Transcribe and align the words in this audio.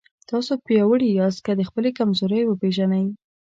تاسو 0.29 0.51
پیاوړي 0.65 1.07
یاست 1.19 1.39
که 1.45 1.51
خپلې 1.69 1.89
کمزورۍ 1.99 2.41
وپېژنئ. 2.45 3.05